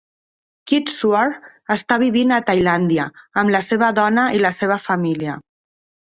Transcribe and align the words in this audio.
Kit 0.69 0.87
Swartz 0.99 1.75
està 1.75 1.97
vivint 2.03 2.33
a 2.37 2.39
Tailàndia 2.47 3.05
amb 3.41 3.53
la 3.57 3.61
seva 3.67 3.89
dona 4.01 4.23
i 4.39 4.41
la 4.47 4.51
seva 4.61 4.79
família. 4.87 5.37